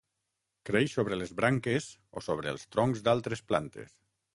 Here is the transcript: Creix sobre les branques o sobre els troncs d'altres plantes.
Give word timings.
Creix 0.69 0.95
sobre 1.01 1.19
les 1.23 1.35
branques 1.41 1.91
o 2.23 2.27
sobre 2.31 2.53
els 2.57 2.67
troncs 2.77 3.09
d'altres 3.11 3.51
plantes. 3.53 4.01